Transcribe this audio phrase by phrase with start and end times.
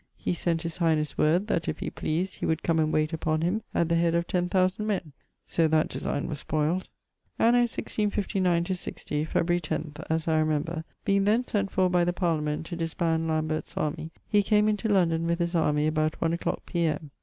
[0.17, 3.41] He sent his highnesse word, that if he pleased he would come and waite upon
[3.41, 5.11] him at the head of 10,000 men.
[5.45, 6.87] So that designe was spoyled.
[7.37, 9.61] Anno 1659/60, Febr.
[9.61, 14.09] 10th (as I remember), being then sent for by the Parliament to disband Lambert's armie,
[14.27, 17.11] he came into London with his army about one a clock P.M.